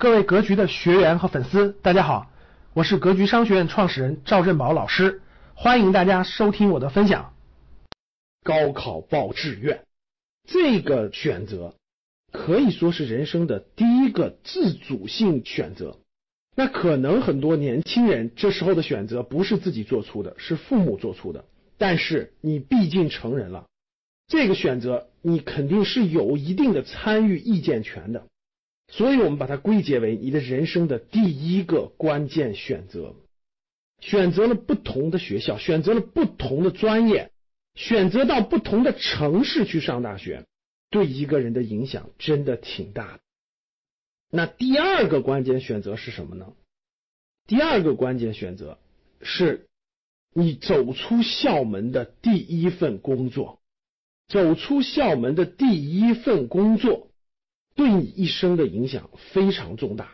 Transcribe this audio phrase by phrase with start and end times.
[0.00, 2.30] 各位格局的学员和粉丝，大家好，
[2.72, 5.22] 我是格局商学院创始人赵振宝老师，
[5.54, 7.34] 欢迎大家收听我的分享。
[8.44, 9.82] 高考报志愿
[10.46, 11.74] 这个选择
[12.30, 15.98] 可以说是人生的第一个自主性选择。
[16.54, 21.44] 那可能很多年轻人这时候的选择不是自己做出的，是父母做出的。
[21.76, 23.66] 但是你毕竟成人了，
[24.28, 28.22] 这个选择你肯定是有一定的参与意见权的。
[28.88, 33.14] 所以我们把它归结为你的人生的第一个关键选择。
[34.00, 37.32] 选择了不同的学校，选择了不同的专业，
[37.74, 40.46] 选择到不同的城市去上大学，
[40.88, 43.20] 对一个人的影响真的挺大的。
[44.30, 46.52] 那第二个关键选择是什么呢？
[47.46, 48.78] 第二个关键选择
[49.20, 49.66] 是
[50.32, 53.58] 你走出校门的第一份工作，
[54.28, 57.07] 走出校门的第一份工作
[57.78, 60.08] 对你一生的影响非常重大。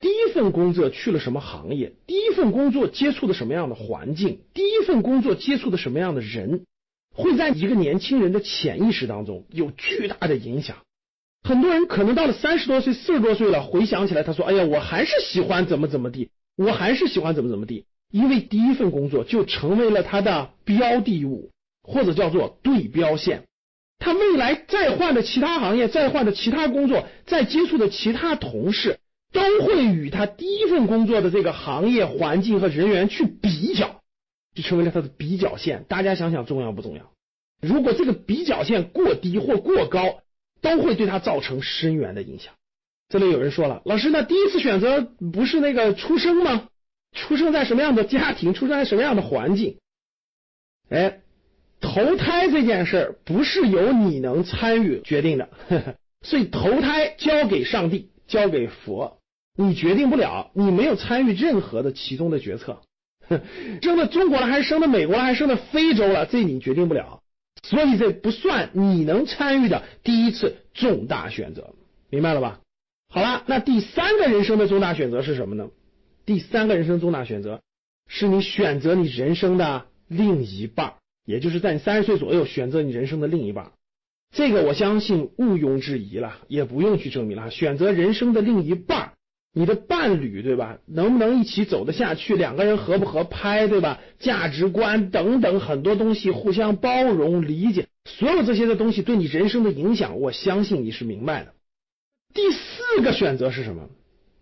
[0.00, 1.92] 第一份工作去了什么行业？
[2.06, 4.40] 第一份工作接触的什么样的环境？
[4.54, 6.64] 第一份工作接触的什么样的人？
[7.14, 10.78] 会在一个年轻人的潜意识当中有巨大的影响。
[11.42, 21.50] 很多人可能到了三十多岁、四十多岁了，回想起来，他说：“哎呀，我还是喜欢怎么怎么地，我还是喜欢怎么怎么地。”因为第一份工作就成为了他的标的物，
[21.82, 23.44] 或者叫做对标线。
[23.98, 28.98] 他未来再换的其他行业、再换的其他工作、再接触的其他同事，
[29.32, 34.02] 都会与他第一份工作的这个行业环境和人员去比较，
[34.54, 35.84] 就成为了他的比较线。
[35.88, 37.10] 大家想想重要不重要？
[37.60, 40.20] 如果这个比较线过低或过高，
[40.60, 42.54] 都会对他造成深远的影响。
[43.08, 46.68] 这里有人说了，老师，那第一次选择不是那个出生吗？
[47.12, 49.78] 出生在什么样的家庭，出生在什么样的环境？
[50.90, 51.20] 哎，
[51.96, 55.48] 投胎这件事儿不是由你能参与决定的，
[56.20, 59.16] 所以投胎交给上帝，交给佛，
[59.56, 62.82] 你决定不了，你没有参与任何的其中的决策。
[63.80, 67.22] 生在中国了还是生在美国了还是生在非洲了，这你决定不了。
[67.62, 71.74] 所以这不算你能参与的第一次重大选择，
[72.10, 72.60] 明白了吧？
[73.08, 75.70] 好了，那第三个人生的重大选择是什么呢？
[76.26, 77.62] 第三个人生重大选择
[78.06, 80.94] 是你选择你人生的另一半儿，
[81.26, 83.72] 也就是在你三十岁左右选择你人生的另一半。
[84.34, 87.50] 这个我相信毋庸置疑了，也不用去证明了。
[87.50, 89.12] 选择人生的另一半。
[89.58, 90.80] 你的伴侣对吧？
[90.86, 92.36] 能不能一起走得下去？
[92.36, 94.00] 两个人合不合拍对吧？
[94.18, 101.54] 价值观等等很多东西，互相包容理解，所有这些的东西对你人生的影响，我相信你是明白的。
[102.34, 103.88] 第四个选择是什么？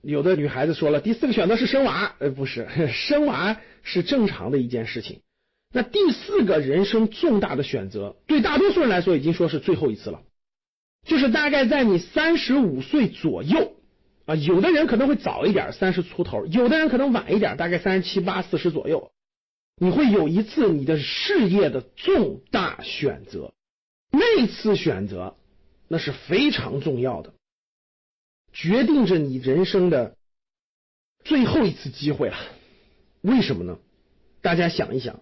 [0.00, 5.20] 有的女孩子说了，第四个选择是生娃，呃，不是， 生娃是正常的一件事情。
[5.72, 10.22] 那第四个人生重大的选择，对大多数人来说已经说是最后一次了，
[11.06, 13.74] 就是大概在你三十五岁左右。
[14.24, 19.10] 啊，有的人可能会早一点，三十出头；有的人可能晚一点，大概三十七八、四十左右。
[19.78, 23.52] 你会有一次你的事业的重大选择，
[24.12, 25.36] 那次选择
[25.88, 27.34] 那是非常重要的，
[28.52, 30.16] 决定着你人生的
[31.24, 32.36] 最后一次机会了。
[33.22, 33.78] 为什么呢？
[34.40, 35.20] 大家想一想，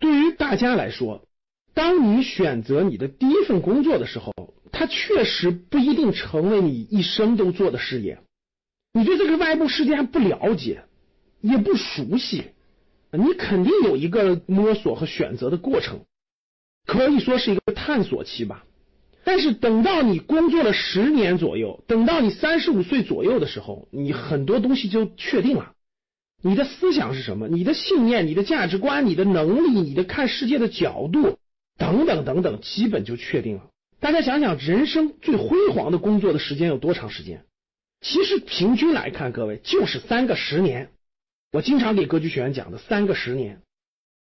[0.00, 1.28] 对于大家来说，
[1.72, 4.32] 当你选择你的第一份工作的时候。
[4.72, 8.20] 它确实不一定成为你一生都做的事业，
[8.94, 10.84] 你对这个外部世界还不了解，
[11.42, 12.44] 也不熟悉，
[13.10, 16.06] 你肯定有一个摸索和选择的过程，
[16.86, 18.64] 可以说是一个探索期吧。
[19.24, 25.74] 但是等到你工作了十年左右，等到你三十五岁左右的时候，你很多东西就确定了。
[26.42, 27.48] 你的思想是什么？
[27.48, 31.38] 你的信念、你的价值观、你的能力、你的看世界的角度
[31.78, 33.66] 等等等等，基本就确定了。
[34.00, 37.44] 大家想想，人生最辉煌的工作的时间有多长时间？
[38.00, 40.88] 其实平均来看，各位就是三个十年。
[41.52, 43.60] 我经常给格局学员讲的三个十年：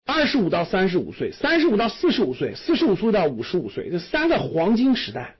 [0.04, 5.36] 二十五到三十五岁，三十五到四十五岁，四十五岁到五十五岁，这三个黄金时代。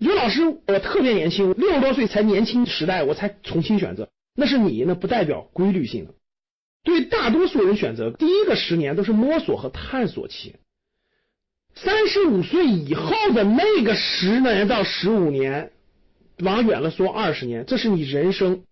[0.00, 6.14] 你说老师，我特别年轻，六十多岁才年轻时代，我才重新选择，那是你，那不代表规律性的。
[6.86, 10.54] 对大多数人选择，第一个十年都是摸索和探索期。
[11.74, 15.72] 三十五岁以后的那个十年到十五年，
[16.38, 18.62] 往远了说二十年，这是你人生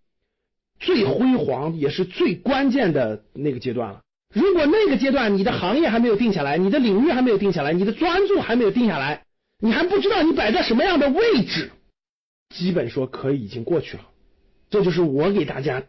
[0.79, 4.03] 最辉煌也是最关键的那个阶段了。
[4.33, 9.25] 如果那个阶段你的行业还没有定下来，你的领域还没有定下来，你的专注还没有定下来，
[9.59, 11.73] 你还不知道你摆在什么样的位置，
[12.55, 14.05] 基本说可以已经过去了。
[14.71, 15.83] 这就是我给大家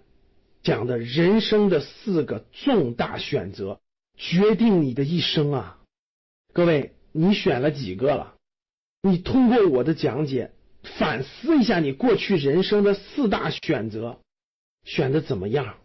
[0.65, 3.79] 讲的人生的四个重大选择，
[4.17, 5.79] 决定你的一生啊，
[6.51, 6.91] 各位。
[7.17, 8.33] 你选了几个了？
[9.01, 10.51] 你通过我的讲解
[10.97, 14.19] 反思一下你过去人生的四大选择，
[14.83, 15.77] 选的怎么样？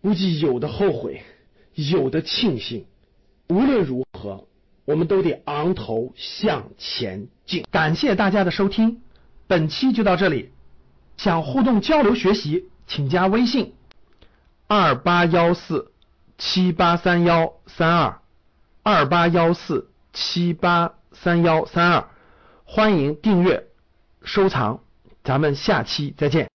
[0.00, 1.22] 估计有的后悔，
[1.74, 2.86] 有的庆幸。
[3.50, 4.48] 无论如何，
[4.86, 7.66] 我们都得昂头向前进。
[7.70, 9.02] 感谢大家的收听，
[9.46, 10.48] 本期就到这里。
[11.18, 13.74] 想互动交流学习，请加微信
[14.66, 15.92] 二八幺四
[16.36, 18.20] 七八三幺三二
[18.82, 22.04] 二八幺四七八三幺三二，
[22.64, 23.66] 欢迎订阅
[24.22, 24.80] 收藏，
[25.24, 26.50] 咱们下期再见。